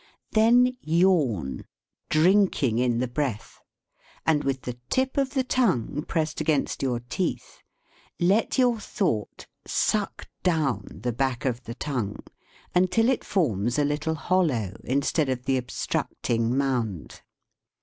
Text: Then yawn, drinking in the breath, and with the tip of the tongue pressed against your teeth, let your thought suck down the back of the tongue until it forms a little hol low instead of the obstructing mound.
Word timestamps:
Then 0.31 0.75
yawn, 0.81 1.63
drinking 2.09 2.79
in 2.79 2.97
the 2.97 3.07
breath, 3.07 3.61
and 4.25 4.43
with 4.43 4.63
the 4.63 4.79
tip 4.89 5.15
of 5.15 5.35
the 5.35 5.43
tongue 5.43 6.03
pressed 6.07 6.41
against 6.41 6.81
your 6.81 7.01
teeth, 7.01 7.61
let 8.19 8.57
your 8.57 8.79
thought 8.79 9.45
suck 9.67 10.27
down 10.41 11.01
the 11.03 11.13
back 11.13 11.45
of 11.45 11.61
the 11.65 11.75
tongue 11.75 12.23
until 12.73 13.09
it 13.09 13.23
forms 13.23 13.77
a 13.77 13.85
little 13.85 14.15
hol 14.15 14.45
low 14.47 14.71
instead 14.83 15.29
of 15.29 15.45
the 15.45 15.57
obstructing 15.57 16.57
mound. 16.57 17.21